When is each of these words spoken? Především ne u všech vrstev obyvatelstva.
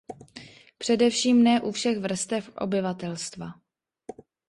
Především 0.77 1.43
ne 1.43 1.61
u 1.61 1.71
všech 1.71 1.99
vrstev 1.99 2.49
obyvatelstva. 2.57 3.47